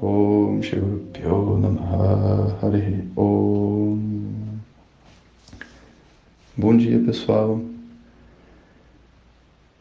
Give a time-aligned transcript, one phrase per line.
[0.00, 3.98] Om Shri Guru Namaha Hare Om.
[6.56, 7.60] Bom dia pessoal.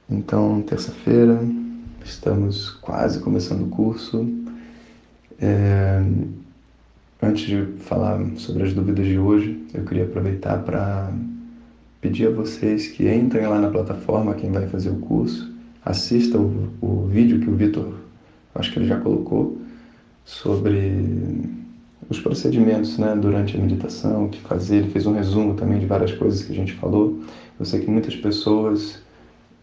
[0.10, 1.40] Então, terça-feira
[2.04, 4.28] Estamos quase começando o curso.
[5.40, 6.02] É...
[7.22, 11.14] Antes de falar sobre as dúvidas de hoje Eu queria aproveitar para
[12.02, 15.48] pedir a vocês que entrem lá na plataforma Quem vai fazer o curso
[15.86, 17.94] Assista o, o vídeo que o Vitor
[18.56, 19.67] Acho que ele já colocou
[20.28, 20.92] sobre
[22.10, 24.78] os procedimentos né, durante a meditação, o que fazer.
[24.78, 27.20] Ele fez um resumo também de várias coisas que a gente falou.
[27.58, 29.02] Eu sei que muitas pessoas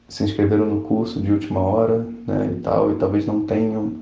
[0.08, 3.92] se inscreveram no curso de última hora né, e tal, e talvez não tenham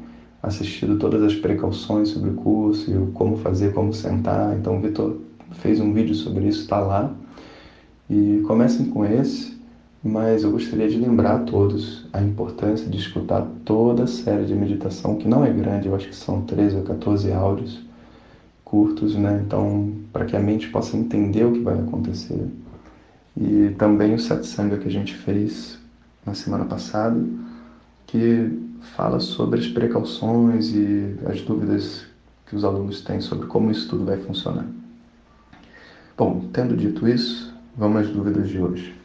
[0.41, 4.57] assistido todas as precauções sobre o curso e o como fazer, como sentar.
[4.57, 5.17] Então, o Vitor
[5.55, 7.13] fez um vídeo sobre isso, está lá.
[8.09, 9.61] E comecem com esse
[10.03, 14.55] mas eu gostaria de lembrar a todos a importância de escutar toda a série de
[14.55, 17.81] meditação, que não é grande, eu acho que são 13 ou 14 áudios
[18.65, 19.43] curtos, né?
[19.47, 22.49] Então, para que a mente possa entender o que vai acontecer.
[23.37, 25.79] E também o satsanga que a gente fez
[26.25, 27.23] na semana passada,
[28.07, 28.59] que
[28.97, 32.07] fala sobre as precauções e as dúvidas
[32.47, 34.67] que os alunos têm sobre como isso tudo vai funcionar.
[36.17, 39.02] Bom, tendo dito isso, vamos às dúvidas de hoje.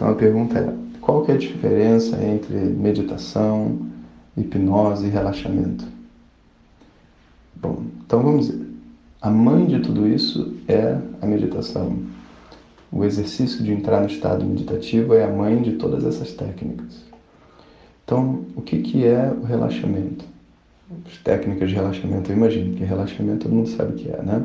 [0.00, 3.78] Então a pergunta é: qual que é a diferença entre meditação,
[4.34, 5.84] hipnose e relaxamento?
[7.54, 8.66] Bom, então vamos dizer,
[9.20, 11.98] a mãe de tudo isso é a meditação.
[12.90, 17.04] O exercício de entrar no estado meditativo é a mãe de todas essas técnicas.
[18.02, 20.24] Então, o que, que é o relaxamento?
[21.06, 24.42] As técnicas de relaxamento, eu imagino que relaxamento todo mundo sabe o que é, né?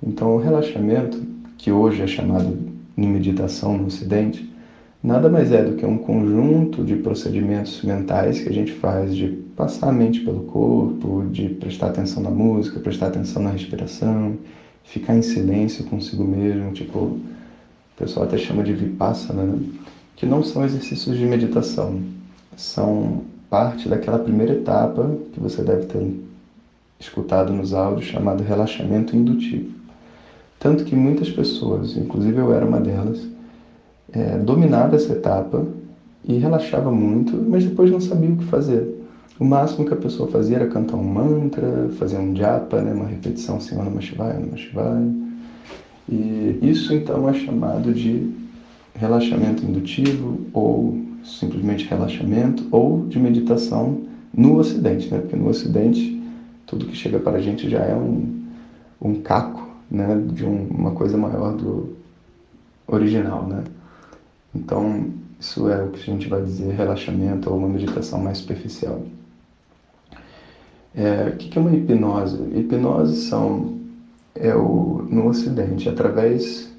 [0.00, 1.20] Então, o relaxamento,
[1.58, 2.56] que hoje é chamado
[2.96, 4.53] de meditação no Ocidente,
[5.04, 9.28] nada mais é do que um conjunto de procedimentos mentais que a gente faz de
[9.54, 14.38] passar a mente pelo corpo, de prestar atenção na música, prestar atenção na respiração,
[14.82, 17.20] ficar em silêncio consigo mesmo, tipo, o
[17.98, 19.58] pessoal até chama de vipassana, né?
[20.16, 22.00] que não são exercícios de meditação,
[22.56, 26.14] são parte daquela primeira etapa que você deve ter
[26.98, 29.70] escutado nos áudios chamado relaxamento indutivo.
[30.58, 33.33] Tanto que muitas pessoas, inclusive eu era uma delas,
[34.12, 35.66] é, dominava essa etapa
[36.24, 39.04] e relaxava muito, mas depois não sabia o que fazer.
[39.38, 43.06] O máximo que a pessoa fazia era cantar um mantra, fazer um japa, né, uma
[43.06, 45.12] repetição assim, Namah Shivaya, Namah Shivaya.
[46.08, 48.30] E isso então é chamado de
[48.94, 55.18] relaxamento indutivo ou simplesmente relaxamento ou de meditação no Ocidente, né?
[55.18, 56.22] Porque no Ocidente
[56.66, 58.44] tudo que chega para a gente já é um,
[59.00, 60.22] um caco, né?
[60.32, 61.96] De um, uma coisa maior do
[62.86, 63.64] original, né?
[64.54, 69.02] Então, isso é o que a gente vai dizer relaxamento ou uma meditação mais superficial.
[70.94, 72.38] É, o que é uma hipnose?
[72.54, 73.78] Hipnose são,
[74.34, 76.72] é o, no Ocidente, através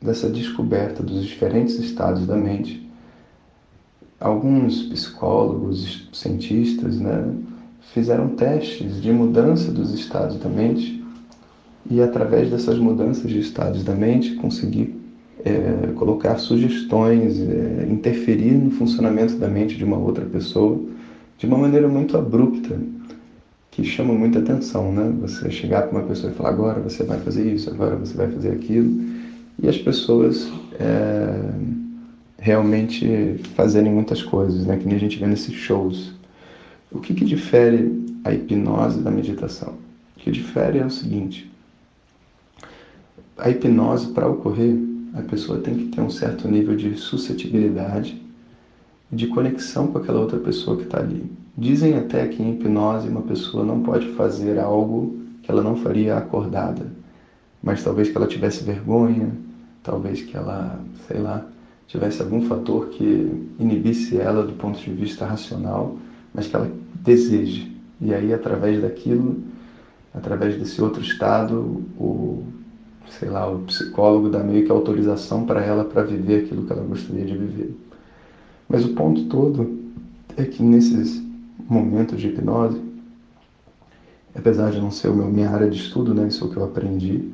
[0.00, 2.88] dessa descoberta dos diferentes estados da mente,
[4.20, 7.34] alguns psicólogos, cientistas, né,
[7.92, 11.04] fizeram testes de mudança dos estados da mente
[11.90, 14.95] e através dessas mudanças de estados da mente conseguir
[15.46, 20.80] é, colocar sugestões, é, interferir no funcionamento da mente de uma outra pessoa
[21.38, 22.78] de uma maneira muito abrupta,
[23.70, 25.12] que chama muita atenção, né?
[25.20, 28.28] Você chegar para uma pessoa e falar agora você vai fazer isso, agora você vai
[28.30, 29.04] fazer aquilo,
[29.62, 31.50] e as pessoas é,
[32.38, 34.78] realmente fazerem muitas coisas, né?
[34.78, 36.14] Que nem a gente vê nesses shows.
[36.90, 39.74] O que, que difere a hipnose da meditação?
[40.16, 41.50] O que difere é o seguinte:
[43.36, 44.74] a hipnose para ocorrer
[45.16, 48.22] a pessoa tem que ter um certo nível de suscetibilidade
[49.10, 51.30] e de conexão com aquela outra pessoa que está ali.
[51.56, 56.18] Dizem até que em hipnose uma pessoa não pode fazer algo que ela não faria
[56.18, 56.86] acordada,
[57.62, 59.32] mas talvez que ela tivesse vergonha,
[59.82, 60.78] talvez que ela,
[61.08, 61.46] sei lá,
[61.86, 65.96] tivesse algum fator que inibisse ela do ponto de vista racional,
[66.34, 67.74] mas que ela deseje.
[68.00, 69.38] E aí, através daquilo,
[70.12, 72.44] através desse outro estado, o
[73.18, 76.82] sei lá, o psicólogo dá meio que autorização para ela para viver aquilo que ela
[76.82, 77.74] gostaria de viver.
[78.68, 79.78] Mas o ponto todo
[80.36, 81.22] é que nesses
[81.68, 82.80] momentos de hipnose,
[84.34, 86.64] apesar de não ser a minha área de estudo, né, isso é o que eu
[86.64, 87.30] aprendi,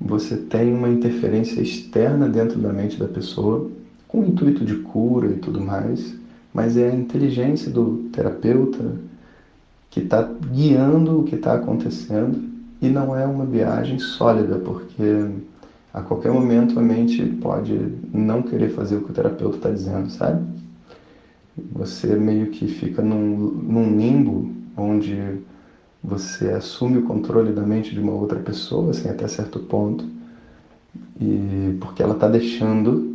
[0.00, 3.70] você tem uma interferência externa dentro da mente da pessoa,
[4.06, 6.14] com o intuito de cura e tudo mais,
[6.54, 8.96] mas é a inteligência do terapeuta
[9.88, 12.49] que está guiando o que está acontecendo
[12.80, 15.28] e não é uma viagem sólida, porque
[15.92, 17.78] a qualquer momento a mente pode
[18.12, 20.44] não querer fazer o que o terapeuta está dizendo, sabe?
[21.72, 25.40] Você meio que fica num, num limbo onde
[26.02, 30.04] você assume o controle da mente de uma outra pessoa, assim, até certo ponto,
[31.20, 33.14] e porque ela está deixando,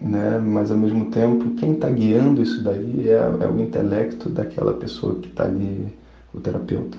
[0.00, 0.38] né?
[0.38, 5.14] Mas ao mesmo tempo, quem está guiando isso daí é, é, o intelecto daquela pessoa
[5.16, 5.88] que está ali,
[6.34, 6.98] o terapeuta.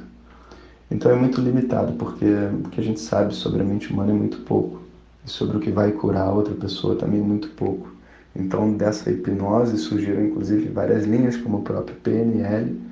[0.89, 4.15] Então é muito limitado, porque o que a gente sabe sobre a mente humana é
[4.15, 4.81] muito pouco,
[5.25, 7.89] e sobre o que vai curar a outra pessoa também é muito pouco.
[8.35, 12.87] Então dessa hipnose surgiram inclusive várias linhas, como o próprio PNL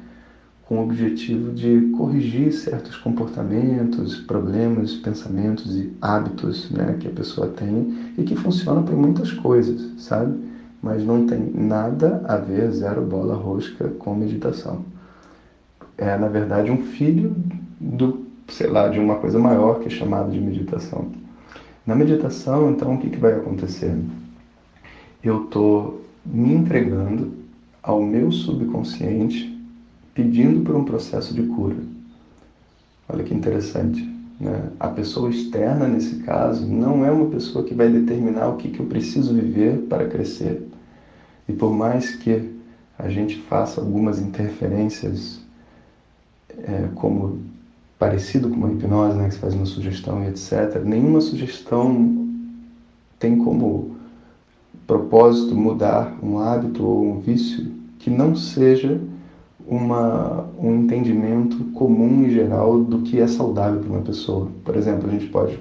[0.67, 7.47] com o objetivo de corrigir certos comportamentos, problemas, pensamentos e hábitos né, que a pessoa
[7.47, 10.35] tem e que funcionam para muitas coisas, sabe?
[10.81, 14.83] Mas não tem nada a ver, zero bola rosca, com meditação.
[15.97, 17.35] É, na verdade, um filho
[17.79, 21.11] do, sei lá, de uma coisa maior que é chamada de meditação.
[21.85, 23.95] Na meditação, então, o que, que vai acontecer?
[25.23, 27.33] Eu estou me entregando
[27.81, 29.55] ao meu subconsciente
[30.13, 31.77] pedindo por um processo de cura.
[33.07, 34.01] Olha que interessante.
[34.39, 34.71] Né?
[34.79, 38.79] A pessoa externa, nesse caso, não é uma pessoa que vai determinar o que, que
[38.79, 40.67] eu preciso viver para crescer.
[41.47, 42.51] E por mais que
[42.97, 45.41] a gente faça algumas interferências,
[46.49, 47.39] é, como
[47.97, 52.27] parecido com uma hipnose, né, que você faz uma sugestão e etc., nenhuma sugestão
[53.19, 53.95] tem como
[54.85, 58.99] propósito mudar um hábito ou um vício que não seja
[59.67, 64.49] uma, um entendimento comum e geral do que é saudável para uma pessoa.
[64.63, 65.59] Por exemplo, a gente pode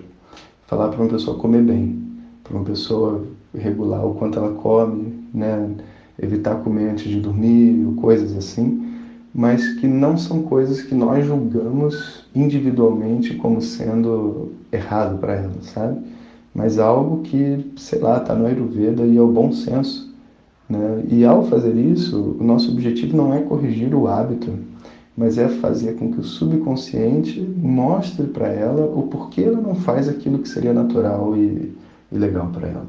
[0.66, 2.02] falar para uma pessoa comer bem,
[2.42, 3.24] para uma pessoa
[3.56, 5.74] regular o quanto ela come, né?
[6.20, 8.93] evitar comer antes de dormir, coisas assim,
[9.34, 16.00] mas que não são coisas que nós julgamos individualmente como sendo errado para ela, sabe?
[16.54, 20.14] Mas algo que, sei lá, está no Ayurveda e é o bom senso
[20.68, 21.04] né?
[21.08, 24.52] E ao fazer isso, o nosso objetivo não é corrigir o hábito,
[25.16, 30.08] mas é fazer com que o subconsciente mostre para ela o porquê ela não faz
[30.08, 31.72] aquilo que seria natural e,
[32.10, 32.86] e legal para ela.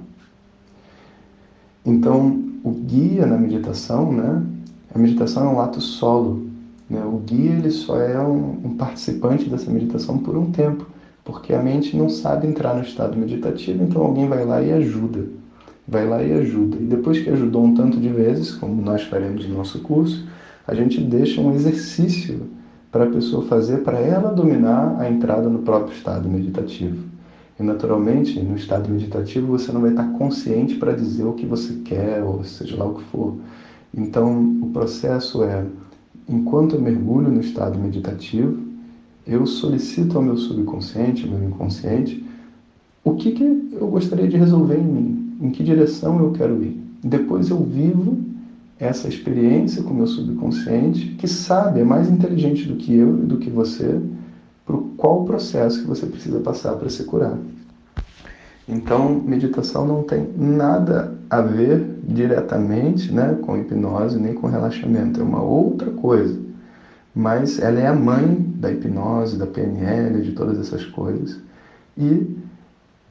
[1.85, 4.43] Então, o guia na meditação, né?
[4.95, 6.49] A meditação é um ato solo.
[6.89, 7.03] Né?
[7.05, 10.87] O guia ele só é um, um participante dessa meditação por um tempo,
[11.23, 15.25] porque a mente não sabe entrar no estado meditativo, então alguém vai lá e ajuda
[15.87, 16.77] vai lá e ajuda.
[16.77, 20.25] E depois que ajudou um tanto de vezes, como nós faremos no nosso curso,
[20.67, 22.49] a gente deixa um exercício
[22.91, 27.03] para a pessoa fazer para ela dominar a entrada no próprio estado meditativo.
[27.59, 31.75] E naturalmente, no estado meditativo, você não vai estar consciente para dizer o que você
[31.85, 33.35] quer, ou seja lá o que for.
[33.95, 35.65] Então, o processo é:
[36.27, 38.57] enquanto eu mergulho no estado meditativo,
[39.25, 42.23] eu solicito ao meu subconsciente, ao meu inconsciente,
[43.03, 46.81] o que, que eu gostaria de resolver em mim em que direção eu quero ir.
[47.03, 48.17] Depois eu vivo
[48.79, 53.25] essa experiência com o meu subconsciente, que sabe, é mais inteligente do que eu e
[53.25, 53.99] do que você,
[54.65, 57.37] para qual processo que você precisa passar para se curar.
[58.67, 65.23] Então, meditação não tem nada a ver diretamente né, com hipnose nem com relaxamento, é
[65.23, 66.39] uma outra coisa.
[67.13, 71.39] Mas ela é a mãe da hipnose, da PNL, de todas essas coisas.
[71.97, 72.35] E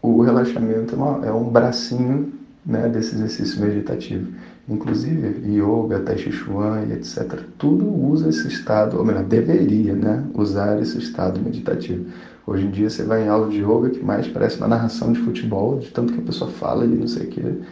[0.02, 2.32] o relaxamento é, uma, é um bracinho
[2.64, 4.30] né, desse exercício meditativo.
[4.68, 7.40] Inclusive, yoga, tai chi chuan e etc.
[7.58, 12.06] Tudo usa esse estado, ou melhor, deveria né, usar esse estado meditativo.
[12.46, 15.20] Hoje em dia você vai em aula de yoga que mais parece uma narração de
[15.20, 17.62] futebol, de tanto que a pessoa fala e não sei o que,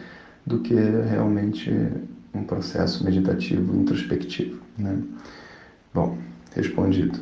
[0.45, 1.71] do que realmente
[2.33, 4.59] um processo meditativo introspectivo.
[4.77, 5.01] Né?
[5.93, 6.17] Bom,
[6.55, 7.19] respondido.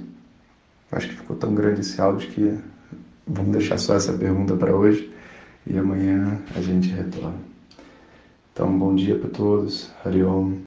[0.92, 2.60] Acho que ficou tão grande esse áudio que
[3.34, 5.10] Vamos deixar só essa pergunta para hoje
[5.66, 7.40] e amanhã a gente retorna.
[8.51, 9.90] Então, bom dia para todos.
[10.04, 10.63] Hariom.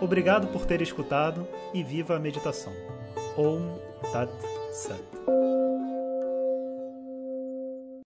[0.00, 2.72] Obrigado por ter escutado e viva a meditação.
[3.38, 3.78] Om
[4.12, 4.30] Tat
[4.72, 5.43] Sat.